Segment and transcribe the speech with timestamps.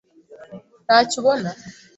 [0.85, 1.49] Ntacyo ubona.